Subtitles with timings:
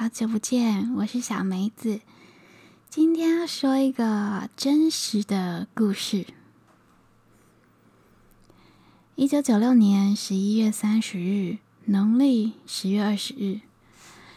[0.00, 2.00] 好久不见，我是小梅子。
[2.88, 6.24] 今天要说一个真实的故事。
[9.14, 13.60] 一九九六年十一月三十日，农历十月二十日，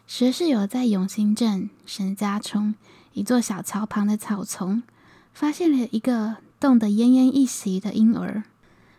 [0.05, 2.75] 佘世友在永兴镇沈家冲
[3.13, 4.83] 一座小桥旁的草丛，
[5.33, 8.43] 发现了一个冻得奄奄一息的婴儿。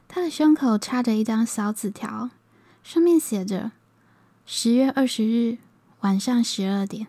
[0.09, 2.31] 他的胸口插着一张小纸条，
[2.83, 3.73] 上面写着
[4.46, 5.59] ：“十月二十日。”
[6.05, 7.07] 晚上十二点，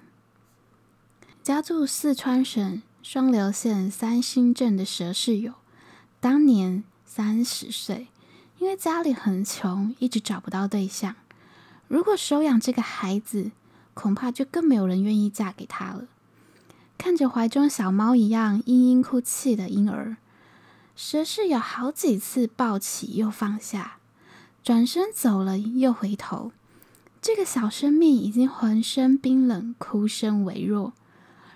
[1.43, 5.55] 家住四川省双流县三星镇的佘世友，
[6.21, 8.07] 当年三十岁，
[8.57, 11.13] 因为家里很穷，一直找不到对象。
[11.89, 13.51] 如果收养这个孩子，
[13.93, 16.07] 恐怕就更没有人愿意嫁给他了。
[16.97, 20.15] 看着怀中小猫一样嘤嘤哭泣的婴儿，
[20.97, 23.97] 佘世友好几次抱起又放下，
[24.63, 26.53] 转身走了又回头。
[27.25, 30.93] 这个小生命已经浑身冰冷，哭声微弱。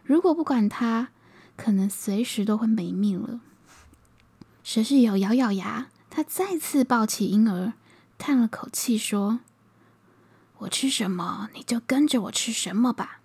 [0.04, 1.10] 如果不管它，
[1.56, 3.40] 可能随时都会没命了。
[4.66, 7.74] 佘世友咬咬牙，他再次抱起婴儿，
[8.18, 9.42] 叹了口气说
[10.58, 13.22] ：“我吃什么，你就跟着我吃什么吧。”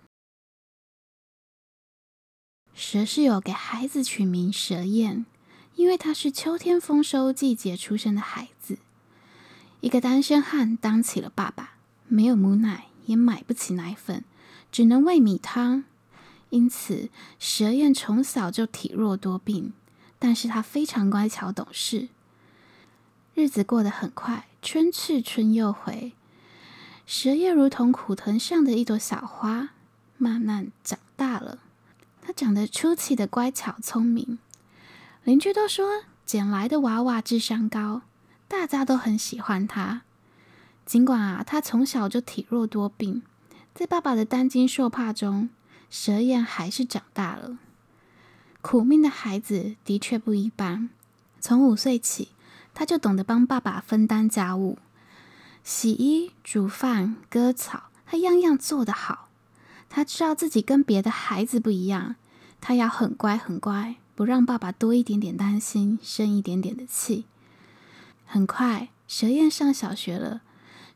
[2.77, 5.25] 佘世友给孩子取名佘艳，
[5.73, 8.77] 因为他是秋天丰收季节出生的孩子。
[9.81, 11.71] 一个单身汉当起了爸爸。
[12.07, 14.23] 没有母奶，也买不起奶粉，
[14.71, 15.83] 只能喂米汤。
[16.49, 19.73] 因此，蛇燕从小就体弱多病，
[20.19, 22.07] 但是它非常乖巧懂事。
[23.33, 26.13] 日子过得很快，春去春又回。
[27.05, 29.71] 蛇燕如同苦藤上的一朵小花，
[30.17, 31.59] 慢慢长大了。
[32.21, 34.39] 它长得出奇的乖巧聪明，
[35.23, 38.03] 邻居都说捡来的娃娃智商高，
[38.47, 40.03] 大家都很喜欢它。
[40.85, 43.23] 尽管啊，他从小就体弱多病，
[43.73, 45.49] 在爸爸的担惊受怕中，
[45.89, 47.57] 蛇燕还是长大了。
[48.61, 50.89] 苦命的孩子的确不一般。
[51.39, 52.29] 从五岁起，
[52.73, 54.77] 他就懂得帮爸爸分担家务，
[55.63, 59.29] 洗衣、煮饭、割草，他样样做得好。
[59.89, 62.15] 他知道自己跟别的孩子不一样，
[62.61, 67.25] 他要很乖很乖，不让爸爸多一点点担心，生一点点的气。
[68.25, 70.41] 很快，蛇燕上小学了。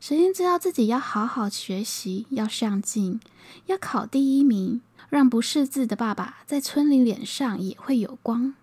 [0.01, 3.19] 佘艳知道自己要好好学习，要上进，
[3.65, 8.55] 要考第一名，让不识字的爸爸在村里脸上也会有光。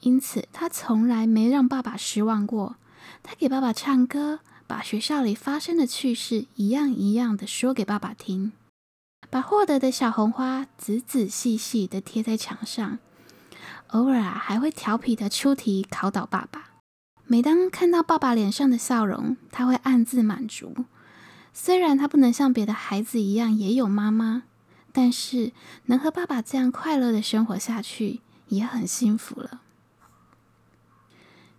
[0.00, 2.76] 因此，他从来没让爸爸失望过。
[3.22, 8.52] 他给爸爸唱歌，把学校里发生的趣事一样一样的说给爸爸听，
[9.28, 12.98] 把获得的小红花仔仔细细的贴在墙上，
[13.88, 16.75] 偶尔啊还会调皮的出题考倒爸爸。
[17.28, 20.84] 每当看到爸爸脸上的笑容，他会暗自满足。
[21.52, 24.44] 虽然他不能像别的孩子一样也有妈妈，
[24.92, 25.52] 但是
[25.86, 29.62] 能和爸爸这样快乐的生活下去，也很幸福了。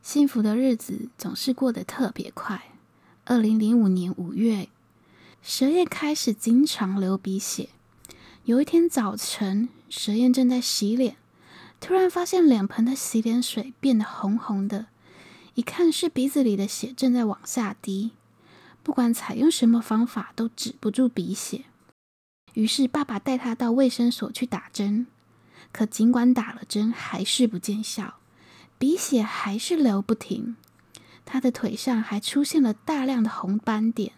[0.02, 2.72] 幸福的日子总是过得特别快。
[3.26, 4.70] 二零零五年五月，
[5.42, 7.68] 蛇燕开始经常流鼻血。
[8.46, 11.18] 有一天早晨，蛇燕正在洗脸，
[11.82, 14.86] 突然发现脸盆的洗脸水变得红红的。
[15.57, 18.12] 一看是鼻子里的血正在往下滴，
[18.84, 21.63] 不管采用什么方法都止不住鼻血。
[22.53, 25.07] 于是爸爸带他到卫生所去打针，
[25.72, 28.19] 可尽管打了针还是不见效，
[28.78, 30.56] 鼻血还是流不停。
[31.25, 34.13] 他的腿上还出现了大量的红斑点，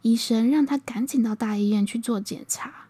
[0.00, 2.86] 医生让他赶紧到大医院去做检查。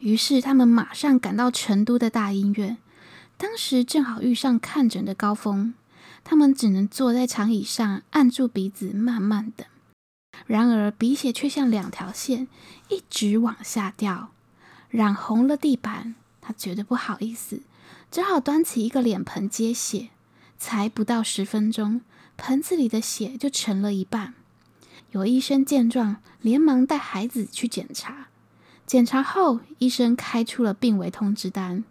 [0.00, 2.78] 于是他们马上赶到成都的大医院，
[3.36, 5.74] 当时正好遇上看诊的高峰。
[6.24, 9.66] 他们只能坐在长椅上，按住鼻子，慢慢等。
[10.46, 12.48] 然而，鼻血却像两条线，
[12.88, 14.30] 一直往下掉，
[14.88, 16.14] 染红了地板。
[16.40, 17.62] 他觉得不好意思，
[18.10, 20.10] 只好端起一个脸盆接血。
[20.58, 22.00] 才不到十分钟，
[22.36, 24.34] 盆子里的血就成了一半。
[25.12, 28.28] 有医生见状，连忙带孩子去检查。
[28.86, 31.84] 检查后，医生开出了病危通知单，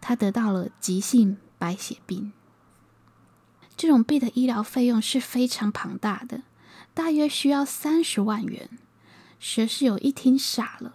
[0.00, 2.32] 他得到了急性白血病。
[3.76, 6.42] 这种病的医疗费用是非常庞大的，
[6.94, 8.70] 大约需要三十万元。
[9.40, 10.94] 佘世友一听傻了，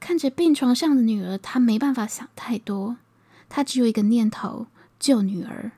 [0.00, 2.96] 看着病床上的女儿，他没办法想太多，
[3.48, 4.66] 他只有一个念头：
[4.98, 5.70] 救女儿。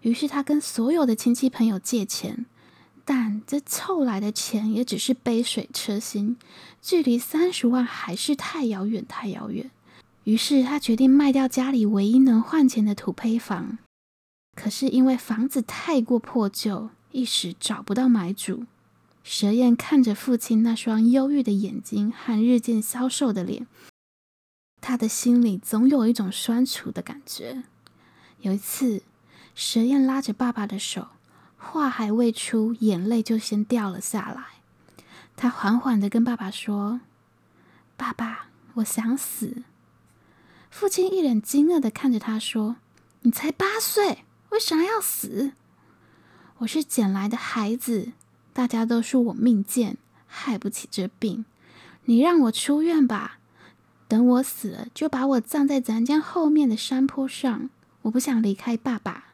[0.00, 2.46] 于是他跟所有的亲戚朋友借钱，
[3.04, 6.36] 但这凑来的钱也只是杯水车薪，
[6.80, 9.70] 距离三十万还是太遥远，太遥远。
[10.24, 13.78] 于是他决定卖掉家里唯一能换钱的土坯房。
[14.54, 18.66] 可是因为房子太过破旧，一时找不到买主。
[19.24, 23.66] 蛇燕看着父亲那双忧郁的眼睛和日渐消瘦的脸，
[24.80, 27.62] 他的心里总有一种酸楚的感觉。
[28.40, 29.02] 有一次，
[29.54, 31.08] 蛇燕拉着爸爸的手，
[31.56, 34.44] 话还未出，眼泪就先掉了下来。
[35.36, 37.00] 他缓缓地跟爸爸说
[37.96, 39.62] ：“爸爸，我想死。”
[40.68, 42.76] 父亲一脸惊愕地看着他说
[43.22, 45.52] ：“你才八岁，为啥要死？
[46.58, 48.12] 我是捡来的孩子，
[48.52, 49.96] 大家都说我命贱，
[50.26, 51.46] 害不起这病。
[52.04, 53.38] 你让我出院吧，
[54.06, 57.70] 等我死了，就把我葬在咱家后面的山坡上。
[58.02, 59.28] 我不想离开爸爸。”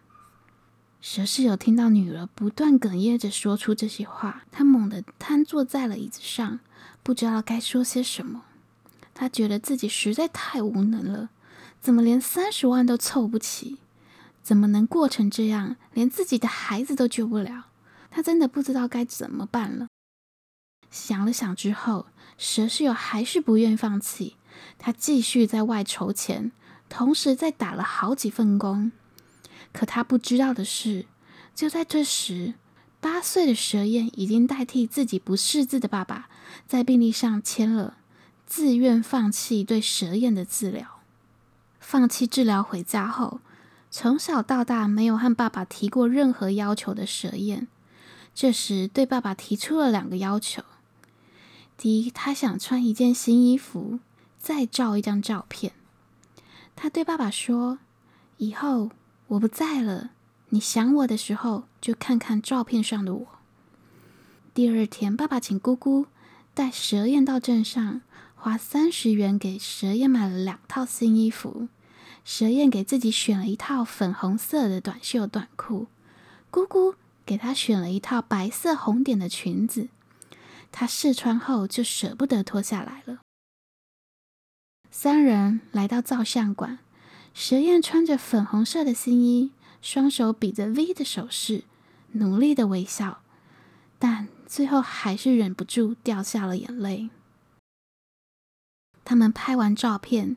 [1.02, 6.60] 蛇室友听到女儿不断哽咽着说出这些话，他猛地瘫坐在了椅子上，
[7.02, 8.44] 不知道该说些什么。
[9.12, 11.30] 他觉得自己实在太无能了，
[11.80, 13.78] 怎么连三十万都凑不齐？
[14.42, 17.66] 怎么能过成这样，连自己的孩子都救不了？
[18.10, 19.88] 他真的不知道该怎么办了。
[20.90, 22.06] 想了想之后，
[22.38, 24.36] 蛇室友还是不愿放弃，
[24.78, 26.50] 他继续在外筹钱，
[26.88, 28.90] 同时在打了好几份工。
[29.72, 31.04] 可他不知道的是，
[31.54, 32.54] 就在这时，
[33.00, 36.30] 八岁的蛇燕已经代替自己不识字的爸爸，
[36.66, 37.98] 在病历上签了。
[38.46, 41.02] 自愿放弃对蛇燕的治疗，
[41.78, 43.40] 放弃治疗回家后，
[44.00, 47.66] 从小到大没有和爸爸提过任何要求的蛇燕，
[48.32, 50.62] 这时对爸爸提出了两个要求：
[51.76, 53.98] 第一，他想穿一件新衣服，
[54.38, 55.72] 再照一张照片。
[56.76, 57.80] 他对爸爸说
[58.38, 58.92] ：“以后
[59.26, 60.10] 我不在了，
[60.50, 63.26] 你想我的时候，就看看照片上的我。”
[64.54, 66.06] 第二天，爸爸请姑姑
[66.54, 68.02] 带蛇燕到镇上。
[68.36, 71.66] 花三十元给蛇燕买了两套新衣服，
[72.28, 75.86] 蛇燕给自己选了一套粉红色的短袖短裤，
[76.50, 76.94] 姑姑
[77.24, 79.88] 给她选了一套白色红点的裙子。
[80.70, 83.20] 她试穿后就舍不得脱下来了。
[84.90, 86.80] 三人来到照相馆，
[87.32, 91.64] 蛇燕穿着粉红色的新衣，双手比着 V 的手势，
[92.12, 93.22] 努力的微笑，
[93.98, 97.08] 但最后还是忍不住掉下了眼泪。
[99.02, 100.36] 他们拍完照片，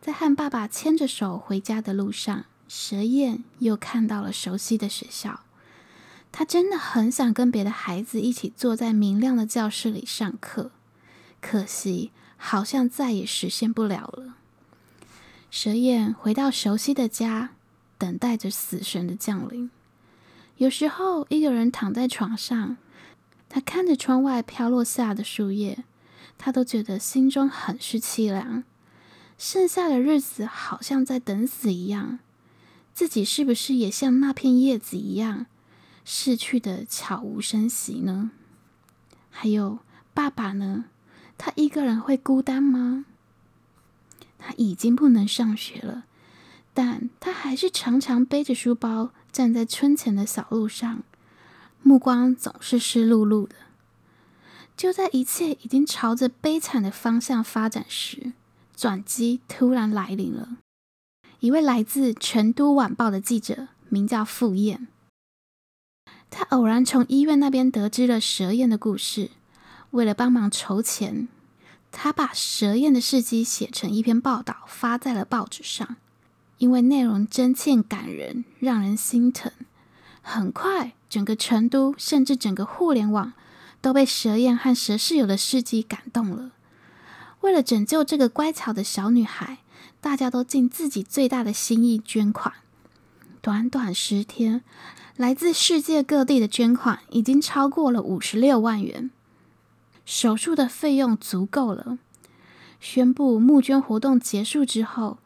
[0.00, 5.40] 在和爸爸牵着手回家的路上，蛇燕又看到了熟悉的学校。
[6.32, 10.70] 他真的很想跟别的孩子一起坐在明亮的教室里上课，
[11.40, 14.36] 可惜好像再也实现不了了。
[15.50, 17.50] 蛇燕回到熟悉的家，
[17.98, 19.70] 等待着死神的降临。
[20.56, 22.76] 有时候，一个人躺在床上，
[23.48, 25.84] 他看着窗外飘落下的树叶。
[26.38, 28.64] 他都觉得心中很是凄凉，
[29.40, 32.18] 剩下的日子好像在等死一样。
[32.92, 35.46] 自己是不是也像那片叶子一样，
[36.04, 38.32] 逝去的悄无声息呢？
[39.30, 39.78] 还有
[40.12, 40.84] 爸爸呢？
[41.38, 43.06] 他一个人会孤单吗？
[44.38, 46.04] 他已经不能上学了，
[46.74, 51.02] 但他还是常常背着书包站在村前的小路上，
[51.82, 53.54] 目光总是湿漉漉的。
[54.76, 58.34] 就在一切已经朝着悲惨的方向发展时，
[58.80, 60.56] 转机突然来临了。
[61.40, 64.88] 一位来自《成都晚报》的记者，名叫傅燕。
[66.30, 69.32] 他偶然从医院那边得知了蛇燕的故事，
[69.90, 71.28] 为了帮忙筹钱，
[71.92, 75.96] 他把蛇燕的事迹写成一篇报道，发在了报纸上。
[76.56, 79.52] 因为内容真切感人，让人心疼。
[80.22, 83.34] 很快，整个成都，甚至整个互联网。
[83.82, 86.52] 都被蛇燕和蛇室友的事迹感动了。
[87.40, 89.58] 为了拯救这个乖巧的小女孩，
[90.00, 92.54] 大家都尽自己最大的心意捐款。
[93.40, 94.62] 短短十天，
[95.16, 99.10] 来自世界各地的捐款已经超过了五十六万元。
[100.04, 101.98] 手术的费用足够了。
[102.80, 105.18] 宣布募捐活动结束之后，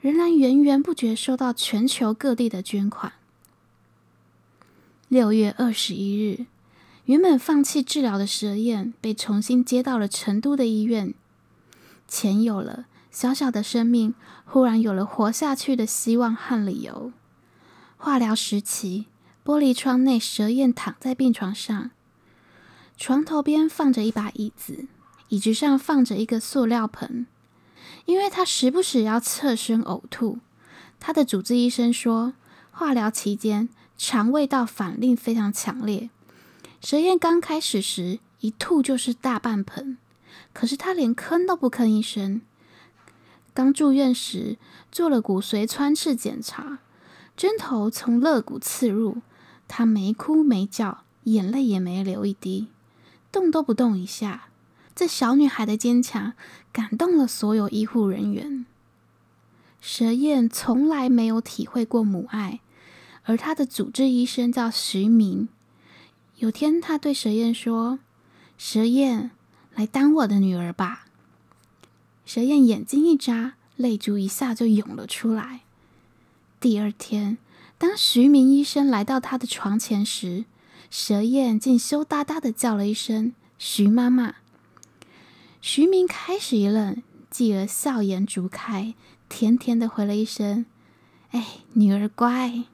[0.00, 3.12] 仍然源源不绝收到全球各地的捐款。
[5.08, 6.46] 六月二十一日。
[7.06, 11.14] 原本放弃治疗的蛇燕被重新接到了成都的医院，
[12.08, 17.12] 钱有了，小小的生命忽然有了活下去的希望和理由。
[17.96, 19.06] 化疗时期，
[19.44, 21.90] 玻璃窗内，蛇燕躺在病床上，
[22.96, 24.86] 床头边放着一把椅子，
[25.28, 27.26] 椅子上放着一个塑料盆，
[28.04, 30.38] 因为他时不时要侧身呕吐。
[31.00, 32.34] 他的主治医生说，
[32.70, 36.10] 化疗期间肠胃道反应非常强烈。
[36.80, 39.98] 蛇燕刚开始时一吐就是大半盆，
[40.52, 42.40] 可是他连吭都不吭一声。
[43.54, 44.58] 刚住院时
[44.92, 46.78] 做了骨髓穿刺检查，
[47.36, 49.22] 针头从肋骨刺入，
[49.66, 52.68] 他没哭没叫，眼泪也没流一滴。
[53.32, 54.48] 动都不动一下。
[54.94, 56.32] 这小女孩的坚强
[56.72, 58.64] 感动了所有医护人员。
[59.78, 62.60] 蛇燕从来没有体会过母爱，
[63.24, 65.48] 而她的主治医生叫徐明。
[66.36, 67.98] 有天，他对蛇燕说
[68.56, 69.30] ：“蛇燕，
[69.76, 71.06] 来当我的女儿吧。”
[72.26, 75.60] 蛇燕眼睛一眨，泪珠一下就涌了出来。
[76.58, 77.38] 第二天，
[77.78, 80.44] 当徐明医生来到他的床前时，
[80.90, 84.36] 蛇燕竟羞答答的叫了一声“徐妈妈”。
[85.62, 88.94] 徐明开始一愣，继而笑颜逐开，
[89.28, 90.66] 甜甜的回了一声
[91.30, 92.64] ：“哎，女儿乖。”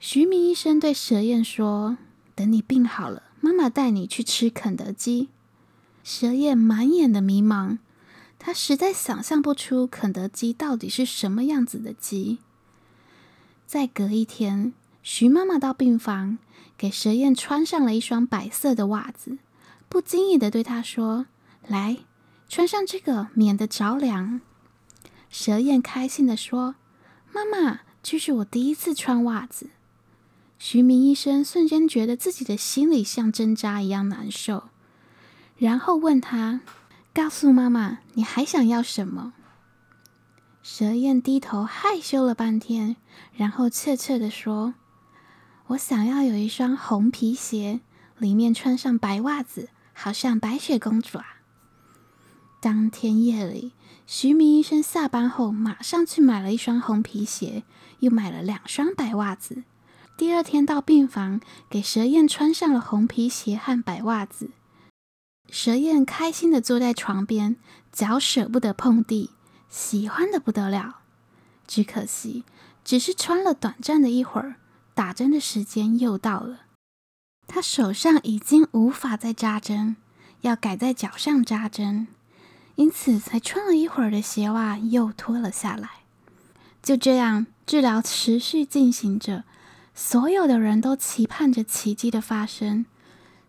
[0.00, 1.98] 徐明医生对蛇燕说
[2.34, 5.28] ：“等你病好了，妈妈带你去吃肯德基。”
[6.12, 7.78] 蛇燕满眼的迷茫，
[8.36, 12.40] 她实在想象不出肯德基到底是什么样子的鸡。
[13.64, 14.72] 再隔一天，
[15.04, 16.38] 徐妈妈到病房，
[16.76, 19.38] 给蛇燕穿上了一双白色的袜子，
[19.88, 21.26] 不经意的对她说。
[21.68, 21.98] 来，
[22.48, 24.40] 穿上这个，免得着凉。
[25.28, 26.74] 蛇燕开心地说
[27.32, 29.70] ：“妈妈，这是我第一次穿袜子。”
[30.58, 34.70] 徐明医生瞬间觉得自己的心里像针扎一样难受，
[35.60, 36.62] 然后问他
[37.12, 39.34] ：“告诉妈妈，你还想要什么？”
[40.64, 42.96] 蛇燕低头害羞了半天，
[43.34, 44.72] 然后怯怯地说
[45.68, 47.80] ：“我想要有一双红皮鞋，
[48.16, 51.26] 里面穿上白袜子，好像白雪公主啊。”
[52.62, 53.72] 当天夜里，
[54.06, 57.64] 徐明医生下班后马上去买了一双红皮鞋，
[57.98, 59.64] 又买了两双白袜子。
[60.16, 61.38] 第二天到病房，
[61.68, 64.48] 给蛇燕穿上了红皮鞋和白袜子。
[65.50, 67.56] 蛇燕开心地坐在床边，
[67.92, 69.30] 脚舍不得碰地，
[69.68, 71.00] 喜欢的不得了。
[71.66, 72.44] 只可惜，
[72.84, 74.56] 只是穿了短暂的一会儿，
[74.94, 76.60] 打针的时间又到了。
[77.46, 79.96] 他手上已经无法再扎针，
[80.42, 82.06] 要改在脚上扎针。
[82.76, 85.90] 因此，才穿了一会儿的鞋袜又脱了下来。
[86.82, 89.44] 就这样，治疗持续进行着。
[89.92, 92.86] 所有的人都期盼着奇迹的发生，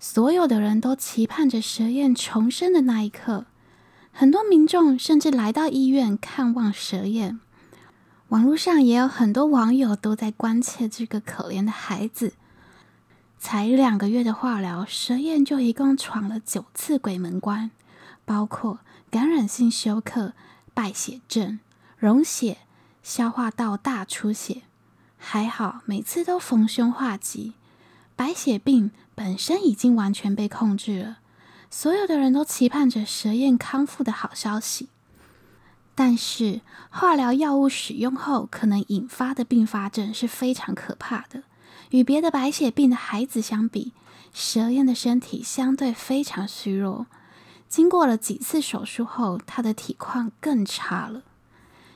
[0.03, 3.45] 所有的人都期盼着蛇燕重生的那一刻。
[4.11, 7.39] 很多民众甚至来到医院看望蛇燕。
[8.29, 12.33] 网络上也有很多网友都在关切这个可怜的孩子。
[13.37, 17.69] 才两个月的化疗，蛇燕就一共闯了九次鬼门关，
[18.25, 18.79] 包括。
[19.11, 20.31] 感染性休克、
[20.73, 21.59] 败血症、
[21.97, 22.59] 溶血、
[23.03, 24.61] 消化道大出血，
[25.17, 27.51] 还好每次都逢凶化吉。
[28.15, 31.19] 白血病本身已经完全被控制了，
[31.69, 34.89] 所有的人都期盼着蛇燕康复的好消息。
[35.93, 41.43] 但是化疗药物使用后可能引发的并发症是非常可怕的。
[41.91, 43.91] 与别的白血病的孩子相比，
[44.33, 47.07] 蛇燕的身体相对非常虚弱。
[47.67, 51.23] 经过了几次手术后，他的体况更差了。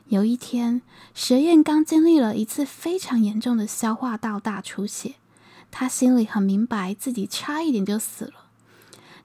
[0.07, 0.81] 有一天，
[1.13, 5.15] 蛇燕刚经历了一次非常严重的消化道大出血，
[5.71, 8.45] 他心里很明白自己差一点就死了。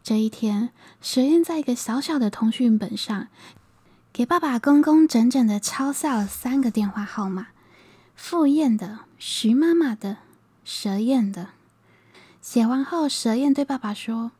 [0.02, 0.70] 这一天，
[1.00, 3.28] 蛇燕在一个小小的通讯本上，
[4.12, 7.49] 给爸爸工工整整的抄下了三个电话号码：
[8.14, 10.18] 傅燕的、徐妈妈的、
[10.64, 11.50] 蛇燕的。
[12.40, 14.32] 写完后，蛇燕对爸爸说：“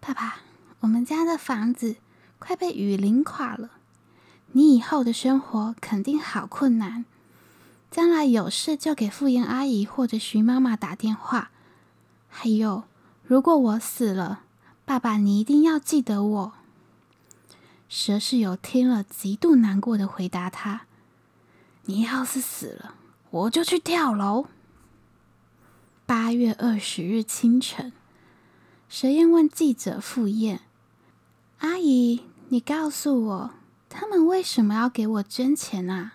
[0.00, 0.42] 爸爸。”
[0.82, 1.94] 我们家的房子
[2.40, 3.70] 快被雨淋垮了，
[4.50, 7.04] 你以后的生活肯定好困难。
[7.92, 11.50] 将来有事就给傅燕阿姨或者徐妈妈打电话。
[12.26, 12.84] 还有，
[13.22, 14.44] 如果我死了，
[14.86, 16.52] 爸爸你一定要记得我。
[17.90, 20.86] 蛇室友听了，极度难过的回答他
[21.84, 22.94] ：“你要是死了，
[23.28, 24.46] 我就去跳楼。”
[26.06, 27.92] 八月二十日清晨，
[28.88, 30.62] 蛇燕问记者傅燕。
[31.58, 33.50] 阿姨，你告诉我，
[33.90, 36.14] 他们为什么要给我捐钱啊？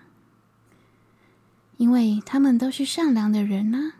[1.77, 3.93] 因为他们都是善良的人呢。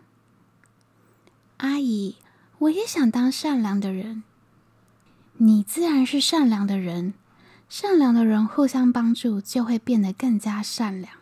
[1.58, 2.16] 阿姨，
[2.58, 4.22] 我也想当善良的人。
[5.38, 7.14] 你自然是善良的人，
[7.68, 11.12] 善良的人互相帮助，就会变得更加善良。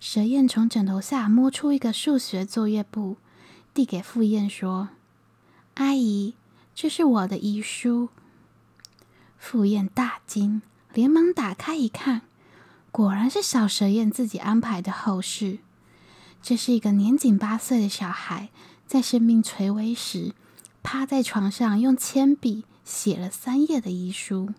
[0.00, 3.16] 蛇燕从枕头下摸出一个数学作业簿，
[3.72, 4.90] 递给傅燕说
[5.74, 6.34] ：“阿姨，
[6.74, 8.10] 这是我的遗书。”
[9.38, 10.62] 傅燕大惊，
[10.92, 12.22] 连忙打开一看，
[12.96, 15.58] 果然是小蛇燕自己安排的后事。
[16.40, 18.48] 这是一个年仅八岁的小孩，
[18.86, 20.32] 在生命垂危时，
[20.82, 24.54] 趴在床上用铅笔写了三页的遗书。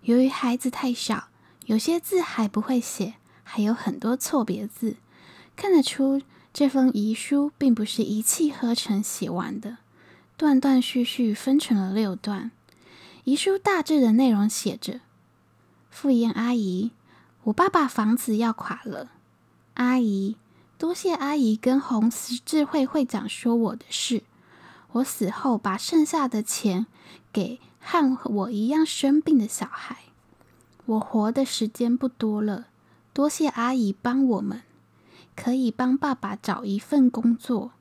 [0.00, 1.28] 由于孩子太小，
[1.66, 4.96] 有些字还不会写，还有很多错别字，
[5.54, 6.22] 看得出
[6.54, 9.76] 这封遗书并不是一气呵成写完的。
[10.38, 12.50] 断断续续分成了六段。
[13.24, 15.02] 遗书大致的内容写着
[15.90, 16.92] ：“傅燕阿姨，
[17.46, 19.12] 我爸爸房子要垮了。
[19.74, 20.36] 阿姨，
[20.78, 24.24] 多谢阿姨跟红十字会会长说我的事。
[24.90, 26.86] 我死后把剩下的钱
[27.32, 29.98] 给和我一样生病的小孩。
[30.86, 32.66] 我活的时间不多了，
[33.12, 34.62] 多谢阿姨帮我们。”
[35.36, 37.72] 可以帮爸爸找一份工作，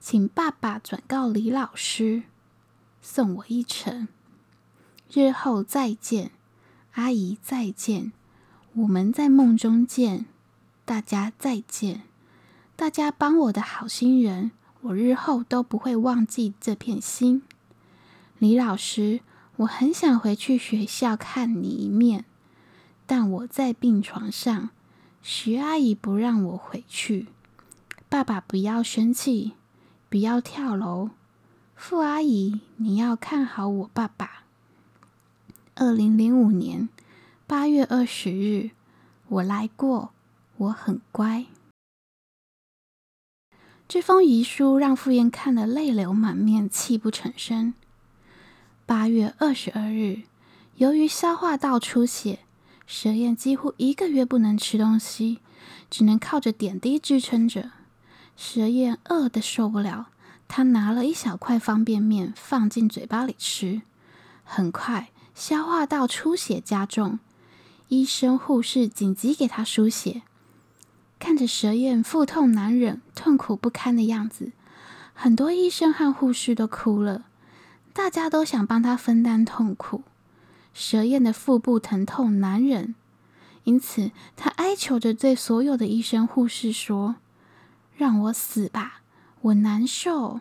[0.00, 2.24] 请爸爸转告李老师，
[3.00, 4.08] 送我一程。
[5.10, 6.32] 日后再见，
[6.94, 8.12] 阿姨再见，
[8.78, 10.26] 我们在梦中见，
[10.84, 12.02] 大家再见。
[12.76, 17.42] 大家帮我的好心人，我日后都不会忘记这片心。
[18.38, 19.18] 李老师，
[19.56, 22.24] 我很想回去学校看你一面，
[23.04, 24.70] 但我在病床上。
[25.22, 27.26] 徐阿姨不让我回去，
[28.08, 29.54] 爸爸不要生气，
[30.08, 31.10] 不要跳楼。
[31.74, 34.44] 傅阿姨，你要看好我爸爸。
[35.74, 36.88] 二零零五年
[37.48, 38.72] 八月二十日，
[39.28, 40.10] 我来过，
[40.58, 41.46] 我很乖。
[43.88, 47.72] 这封遗书让傅燕看得泪流满面，泣不成声。
[48.84, 50.24] 八月二十二日，
[50.74, 52.40] 由于消化道出血。
[52.86, 55.38] 蛇燕几乎一个月不能吃东西，
[55.88, 57.70] 只能靠着点滴支撑着。
[58.36, 60.10] 蛇燕饿得受不了，
[60.48, 63.80] 他拿了一小块方便面放进嘴巴里吃。
[64.44, 67.18] 很快，消化道出血加重，
[67.88, 70.22] 医生护士紧急给他输血。
[71.18, 74.52] 看着蛇燕腹痛难忍、痛苦不堪的样子，
[75.14, 77.24] 很多医生和护士都哭了，
[77.92, 80.02] 大家都想帮他分担痛苦。
[80.72, 82.94] 蛇燕的腹部疼痛难忍，
[83.64, 87.16] 因此他哀求着对所有的医生护士说
[87.96, 89.00] ：“让我死吧，
[89.40, 90.38] 我难受。”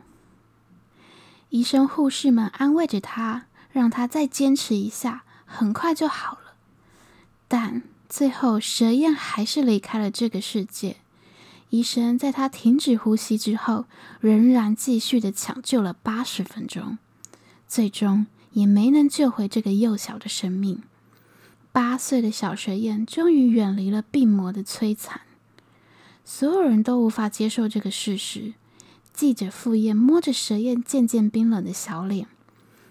[1.50, 6.47] 医生护士们安慰着他，让他再坚持一下，很快就好了。
[7.48, 10.98] 但最后，蛇燕还是离开了这个世界。
[11.69, 13.86] 医生在他停止呼吸之后，
[14.21, 16.98] 仍然继续的抢救了八十分钟，
[17.67, 20.82] 最终，也没能救回这个幼小的生命。
[21.74, 25.21] 八岁的小蛇燕终于远离了病魔的摧残。
[26.24, 28.54] 所有人都无法接受这个事实。
[29.13, 32.28] 记者傅燕摸着蛇燕渐渐冰冷的小脸，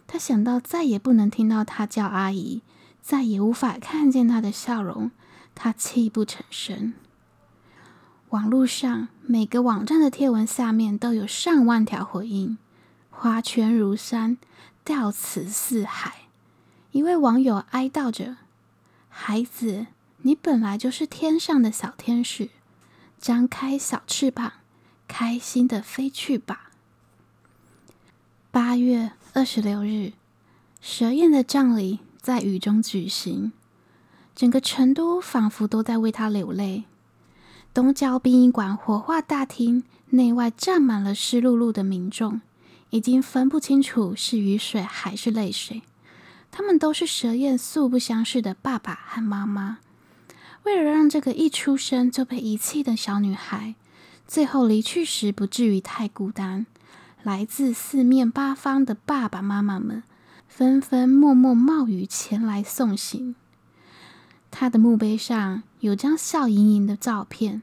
[0.07, 2.63] 他想到再也不能听到她叫阿姨，
[3.07, 5.13] 再也无法看见他的笑容，
[5.55, 6.93] 他泣不成声。
[8.31, 12.59] 网络上每个网站的贴文下面都有上万条回应，
[13.09, 14.39] 花圈如山。
[14.83, 16.23] 吊词四海，
[16.91, 18.39] 一位网友哀悼着
[19.09, 19.87] ：“孩子，
[20.23, 22.51] 你本来就是天上的小天使，
[23.21, 24.53] 张开小翅膀，
[25.07, 26.73] 开心的飞去吧。”
[28.51, 30.13] 八月二十六日，
[30.81, 33.53] 蛇宴的葬礼在雨中举行，
[34.35, 36.83] 整个成都仿佛都在为他流泪。
[37.73, 42.41] 东郊殡仪馆火化大厅内外站满了湿漉漉的民众。
[42.91, 45.83] 已经分不清楚是雨水还是泪水，
[46.51, 49.79] 他们都是蛇燕素不相识的爸爸和妈妈。
[50.65, 53.77] 为了让这个一出生就被遗弃的小女孩，
[54.27, 56.67] 最后离去时不至于太孤单，
[57.23, 60.03] 来自四面八方的爸爸妈妈们
[60.49, 63.35] 纷纷默默冒雨前来送行。
[64.51, 67.63] 他的墓碑上有张笑盈盈的照片，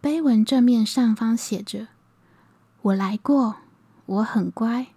[0.00, 1.88] 碑文正面上方写着
[2.82, 3.56] ：“我来过。”
[4.06, 4.88] 我很乖。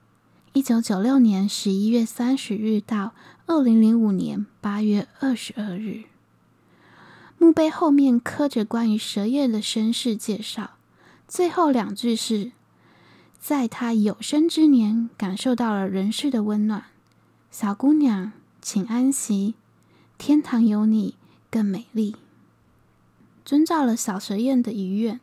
[0.51, 3.13] 一九九六年十一月三十日到
[3.45, 6.03] 二零零五年八月二十二日，
[7.37, 10.71] 墓碑后面刻着关于蛇夜的身世介绍。
[11.25, 12.51] 最后两句是：
[13.39, 16.85] 在她有生之年，感受到了人世的温暖。
[17.51, 19.55] 小姑娘，请安息，
[20.17, 21.15] 天堂有你
[21.49, 22.15] 更美丽。
[23.45, 25.19] 遵照了小蛇燕的遗愿。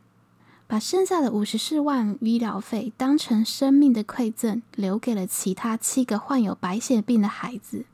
[0.67, 7.85] 把剩下的五十四万医疗费当成生命的馈赠，留给了其他七个患有白血病的孩子。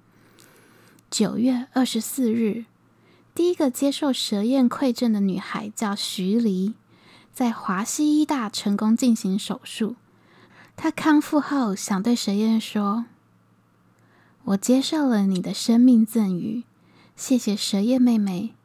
[1.10, 2.64] 九月二十四日，
[3.36, 6.74] 第一个接受蛇燕馈赠的女孩叫徐黎，
[7.34, 9.96] 在华西医大成功进行手术。
[10.76, 13.06] 他康复后想对蛇燕说
[14.46, 16.64] ：“我接受了你的生命赠予，
[17.16, 18.56] 谢谢蛇燕妹妹，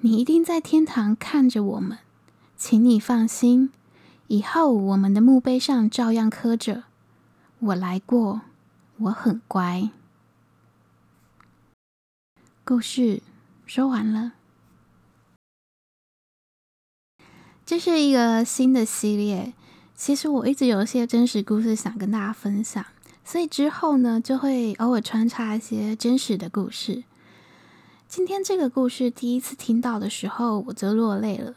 [0.00, 1.98] 你一定在天堂看着我们。”
[2.58, 3.70] 请你放心，
[4.28, 6.84] 以后我们的墓碑上照样刻着
[7.60, 8.40] “我来过，
[8.96, 9.90] 我很乖”。
[12.64, 13.20] 故事
[13.66, 14.32] 说完了。
[17.66, 19.52] 这是一个新的系列，
[19.96, 22.84] 其实我一直有一些真实故事想跟大家分享，
[23.24, 27.04] 所以之后呢，就会偶尔穿插一些真实的故事。
[28.06, 31.54] 今天这个故事第一次听到的时候，我就落泪了。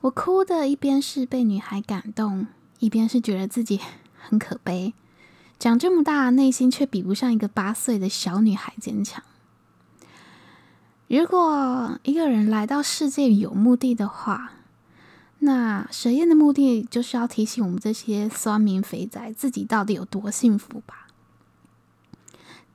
[0.00, 2.48] 我哭的一边是被女孩感动，
[2.80, 3.78] 一边是觉得自己
[4.18, 4.92] 很可悲。
[5.60, 9.22] 长这么大，内心却比不上一个八岁的小女孩坚强。
[11.06, 14.53] 如果一个人来到世界有目的的话，
[15.40, 21.06] 那蛇宴的目的就是要提醒我们这些酸民肥仔自己到底有多幸福吧。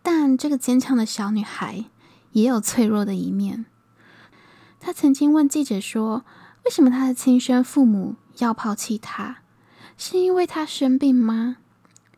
[0.01, 1.85] 但这个坚强的小女孩
[2.31, 3.65] 也有脆弱的一面。
[4.79, 6.23] 她曾经问记者说
[6.65, 9.37] ：“为什么她的亲生父母要抛弃她？
[9.97, 11.57] 是因为她生病吗？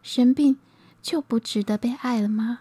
[0.04, 0.58] 生病
[1.01, 2.60] 就不值得被爱了吗？”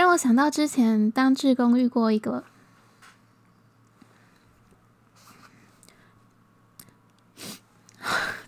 [0.00, 2.42] 让我想到之前当志工遇过一个，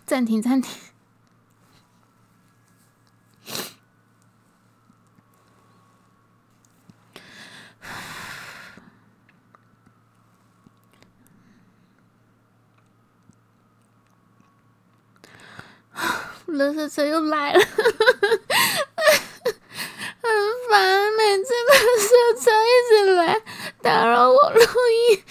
[0.03, 0.75] 暂停暂停，
[16.47, 17.61] 垃圾车又来了。
[23.81, 24.61] 打扰我录
[25.11, 25.23] 音。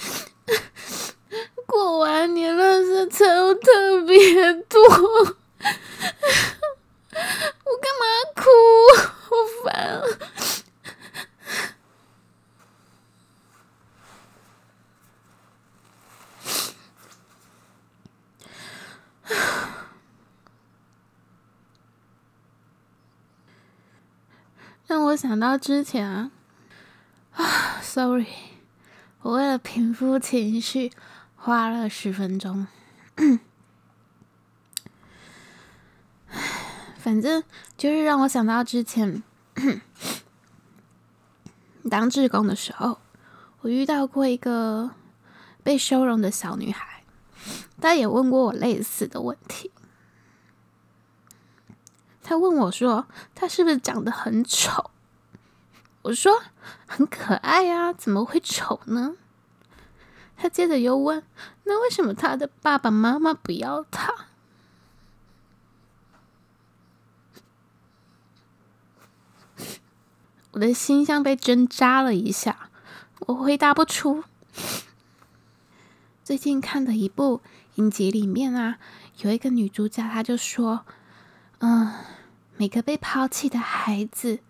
[2.02, 5.36] 过完年了，这车又特别多，我
[7.78, 8.42] 干嘛哭？
[8.98, 9.30] 好
[9.62, 9.72] 烦
[19.28, 19.86] 啊！
[24.88, 26.32] 让我想到之前。
[27.34, 28.26] 啊，sorry，
[29.20, 30.90] 我为了平复情绪
[31.44, 32.68] 花了十分钟。
[36.96, 37.42] 反正
[37.76, 39.24] 就是让我想到之前
[41.90, 43.00] 当志工的时候，
[43.62, 44.92] 我遇到过一个
[45.64, 47.02] 被收容的小女孩，
[47.80, 49.72] 她也问过我类似的问题。
[52.22, 54.92] 她问我说：“她是不是长得很丑？”
[56.02, 56.40] 我说
[56.86, 59.16] 很可爱呀，怎么会丑呢？
[60.36, 61.22] 他接着又问
[61.64, 64.12] ：“那为什么他的爸爸妈妈不要他？”
[70.52, 72.68] 我的心像被针扎了一下，
[73.20, 74.24] 我回答不出。
[76.22, 77.40] 最近看的一部
[77.76, 78.78] 影集里面啊，
[79.22, 80.84] 有一个女主角，她就说
[81.60, 81.92] ：“嗯，
[82.56, 84.40] 每个被抛弃的孩子。”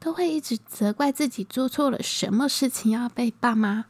[0.00, 3.84] 都会一直责怪自己做错了什么事情要被爸妈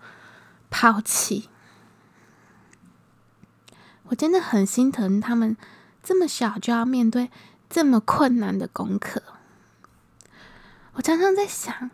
[0.71, 1.49] 抛弃。
[4.05, 5.57] 我真的很心疼他们
[6.03, 7.31] 这么小就要面对
[7.69, 9.23] 这么困难的功课。
[10.95, 11.91] 我常常在想，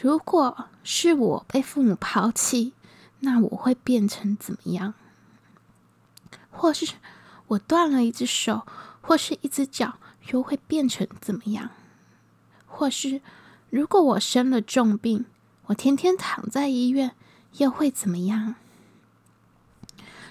[0.00, 2.72] 如果是我被父母抛弃，
[3.20, 4.94] 那我会变成怎么样？
[6.50, 6.94] 或是
[7.48, 8.66] 我断了一只手，
[9.00, 9.98] 或是一只脚，
[10.30, 11.70] 又会变成怎么样？
[12.66, 13.20] 或是，
[13.70, 15.26] 如果我生了重病，
[15.66, 17.14] 我天天躺在医院，
[17.58, 18.54] 又会怎么样？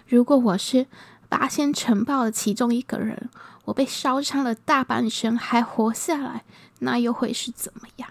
[0.08, 0.88] 如果我是
[1.30, 3.30] 八仙尘爆的其中一个人，
[3.66, 6.44] 我被烧伤了大半身还活下来，
[6.80, 8.10] 那又会是怎么样？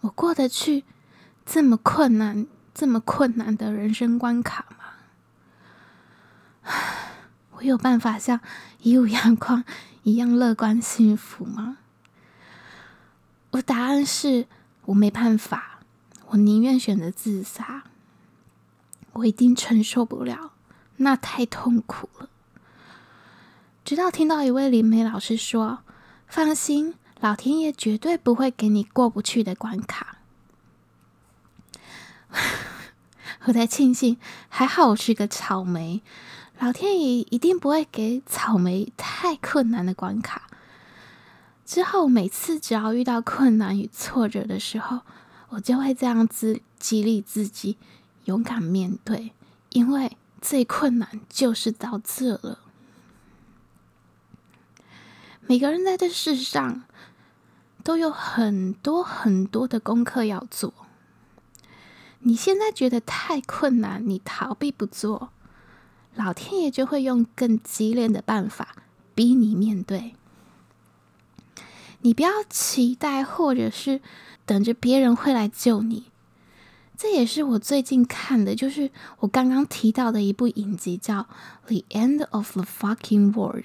[0.00, 0.84] 我过得去
[1.44, 6.72] 这么困难、这么困难的人生关卡吗？
[7.58, 8.40] 我有办法像
[8.80, 9.64] 一五阳光
[10.04, 11.78] 一样乐观幸福吗？
[13.50, 14.46] 我答案是
[14.84, 15.77] 我没办法，
[16.30, 17.84] 我宁愿选择自杀。
[19.12, 20.52] 我一定承受不了，
[20.96, 22.28] 那太痛苦了。
[23.84, 25.80] 直到听到一位灵媒老师说
[26.28, 30.18] ：“放心，老天爷绝对不会给你过不去的关卡。
[33.44, 36.02] ”我才庆幸，还好我是个草莓，
[36.58, 40.42] 老天爷一定不会给草莓太困难的关卡。
[41.64, 45.00] 之后，每次只要遇到困难与挫折的时候，
[45.50, 47.76] 我就会这样子激励自己，
[48.24, 49.32] 勇敢面对，
[49.70, 52.60] 因为最困难就是到这了。
[55.46, 56.84] 每个人在这世上
[57.82, 60.74] 都有很多很多的功课要做。
[62.20, 65.30] 你现在觉得太困难，你逃避不做，
[66.14, 68.76] 老天爷就会用更激烈的办法
[69.14, 70.14] 逼你面对。
[72.02, 74.00] 你不要期待，或者是
[74.48, 76.04] 等着别人会来救你。
[76.96, 81.20] 这也是我最近看的，就是我刚刚提到的一部影集，叫
[81.66, 83.64] 《The End of the Fucking World》，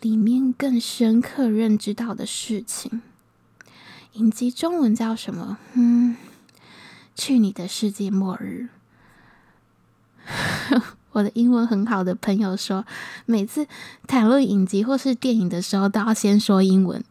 [0.00, 3.02] 里面更深刻认知到的事情。
[4.14, 5.58] 影集中文叫什么？
[5.74, 6.16] 嗯，
[7.14, 8.68] 去你的世界末日。
[11.12, 12.84] 我的英文很好的朋友说，
[13.26, 13.68] 每次
[14.06, 17.04] 谈论影集或是电影的时候，都要先说英文。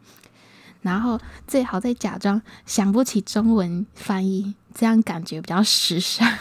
[0.86, 6.38] 然后最好再假装想不起中文翻译，这样感觉比较时尚。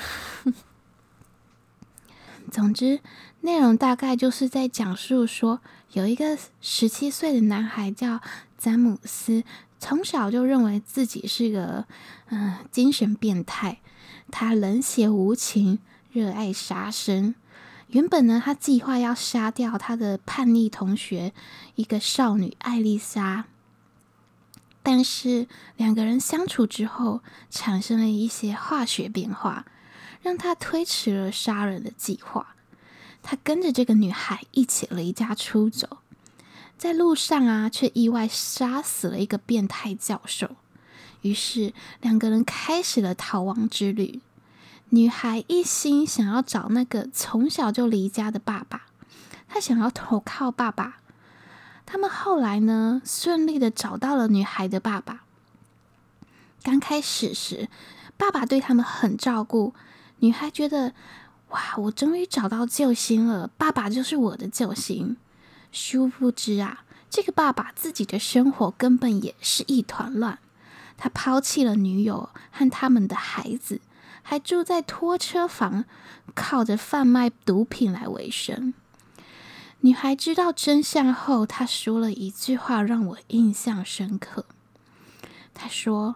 [2.53, 3.01] 总之，
[3.41, 5.61] 内容大概就是在讲述说，
[5.93, 8.21] 有一个十七岁的男孩叫
[8.59, 9.43] 詹姆斯，
[9.81, 11.87] 从小就认为自己是个
[12.29, 13.81] 嗯、精神变态，
[14.31, 15.79] 他冷血无情，
[16.13, 17.35] 热爱杀生。
[17.89, 21.33] 原本呢，他计划要杀掉他的叛逆同学，
[21.77, 23.47] 一个少女艾丽莎。
[24.85, 29.65] 但是两个人相处之后，产生了一些化学变化，
[30.21, 32.55] 让他推迟了杀人的计划。
[33.23, 35.99] 他跟着这个女孩一起离家出走，
[36.77, 40.57] 在路上啊，却意外杀死了一个变态教授。
[41.23, 44.21] 于是两个人开始了逃亡之旅。
[44.91, 48.83] 女孩一心想要找那个从小就离家的爸爸，
[49.49, 51.01] 她想要投靠爸爸。
[51.87, 55.25] 他们后来呢，顺利的找到了女孩的爸爸。
[56.63, 57.69] 刚开始时，
[58.17, 59.75] 爸爸对他们很照顾，
[60.21, 60.95] 女孩觉得
[61.51, 65.17] 哇，我终于找到救星了，爸爸就是我的救星。
[65.71, 70.39] 殊不知啊，这个爸爸自己的生活根本也是一团乱，
[70.97, 73.81] 他抛弃了女友和他们的孩子，
[74.23, 75.85] 还住在拖车房，
[76.35, 78.73] 靠着贩卖毒品来维生。
[79.85, 84.47] 女孩知道真相后，她说了一句话让我印象深刻。
[85.53, 86.15] 她说：“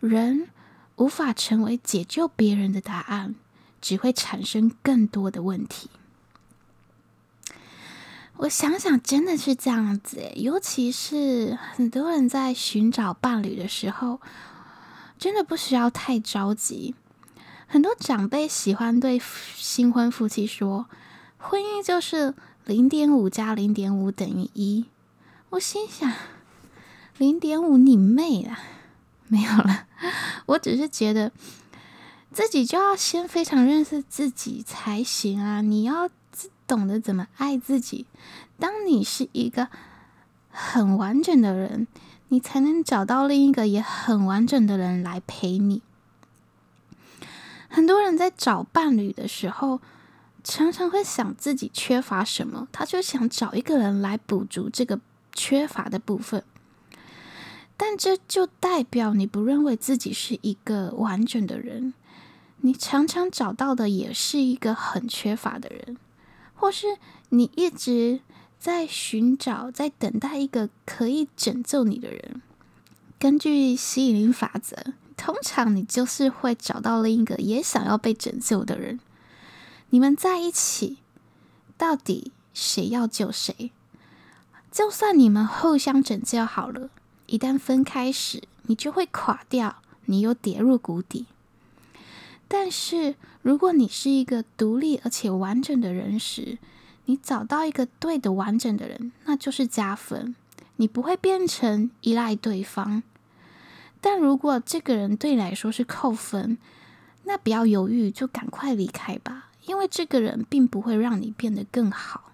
[0.00, 0.48] 人
[0.96, 3.36] 无法成为解救别人的答案，
[3.80, 5.90] 只会产生更多的问题。”
[8.38, 14.20] 我想想，真的是这样子，尤其是很多人在寻找伴侣的时候，
[15.16, 16.96] 真的不需要太着急。
[17.68, 19.22] 很多长辈喜欢对
[19.54, 20.86] 新婚夫妻说
[21.38, 22.34] ：“婚姻就是。”
[22.68, 24.84] 零点五加零点五等于一，
[25.48, 26.12] 我心想，
[27.16, 28.58] 零点五你妹啦！
[29.26, 29.86] 没有了，
[30.44, 31.32] 我只是觉得
[32.30, 35.62] 自己就要先非常认识自己才行啊！
[35.62, 36.10] 你要
[36.66, 38.04] 懂得怎么爱自己。
[38.58, 39.68] 当你是一个
[40.50, 41.86] 很完整的人，
[42.28, 45.80] 你才能找到另一个也很完整的人来陪你。
[47.70, 49.80] 很多人在找伴侣的时候，
[50.50, 54.98] 常常会想自己缺乏什么，他就想找一个人来补足这个
[55.34, 56.42] 缺乏的部分。
[57.76, 61.92] 但这就代表你不认为自己是一个完整的人，
[62.62, 65.98] 你常常找到的也是一个很缺乏的人，
[66.54, 66.86] 或是
[67.28, 68.20] 你一直
[68.58, 72.40] 在寻找、在等待一个可以拯救你的人。
[73.18, 78.98] 根据吸引力法则，通常你就是会找到另一个也想要被拯救的人。
[79.90, 80.98] 你们在一起，
[81.76, 83.70] 到底谁要救谁？
[84.70, 86.90] 就算你们互相拯救好了，
[87.26, 91.26] 一旦分开时，你就会垮掉，你又跌入谷底。
[92.46, 96.58] 但是，如果你是一个独立而且完整的人时，
[97.06, 100.36] 你找到一个对的完整的人，那就是加分，
[100.76, 103.02] 你不会变成依赖对方。
[104.00, 106.58] 但如果这个人对你来说是扣分，
[107.24, 109.47] 那不要犹豫，就赶快离开吧。
[109.68, 112.32] 因为这个人并不会让你变得更好，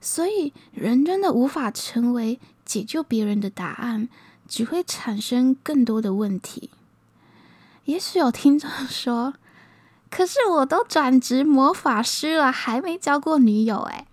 [0.00, 4.08] 所以人真的无法成为解救别人的答案，
[4.48, 6.70] 只会产生更多的问题。
[7.86, 9.34] 也许有听众说
[10.08, 14.06] ：“可是我都转职魔法师了，还没交过女友。”哎，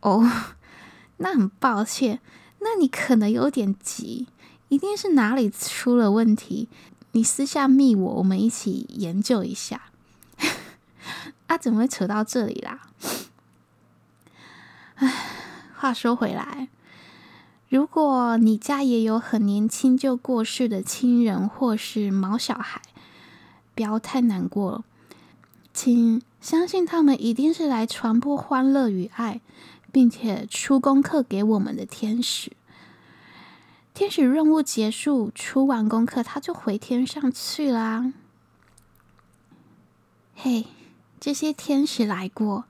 [0.00, 0.30] 哦，
[1.16, 2.20] 那很抱歉，
[2.58, 4.26] 那你可能有点急，
[4.68, 6.68] 一定是哪里出了问题。
[7.12, 9.87] 你私下密我，我们一起研究一下。
[11.48, 12.88] 啊，怎么会扯到这里啦？
[14.94, 15.12] 唉，
[15.76, 16.68] 话说回来，
[17.68, 22.80] 如果你家也有很年轻就过世的亲人或是毛小孩，
[23.74, 24.84] 不要太难过了，
[25.72, 29.40] 请相信他们一定是来传播欢乐与爱，
[29.90, 32.52] 并且出功课给我们的天使。
[33.94, 38.12] 天使任务结束，出完功课，他就回天上去啦。
[40.34, 40.66] 嘿，
[41.20, 42.64] 这些天使来过，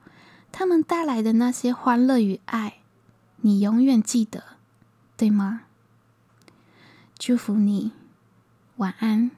[0.51, 2.79] 他们带来的那些欢乐与爱，
[3.37, 4.43] 你永远记得，
[5.15, 5.61] 对吗？
[7.17, 7.91] 祝福你，
[8.77, 9.31] 晚安。